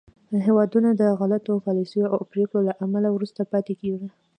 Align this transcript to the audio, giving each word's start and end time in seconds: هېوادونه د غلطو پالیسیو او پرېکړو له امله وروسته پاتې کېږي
هېوادونه 0.45 0.89
د 1.01 1.03
غلطو 1.19 1.63
پالیسیو 1.65 2.11
او 2.15 2.19
پرېکړو 2.31 2.65
له 2.67 2.73
امله 2.85 3.09
وروسته 3.11 3.41
پاتې 3.51 3.73
کېږي 3.81 4.07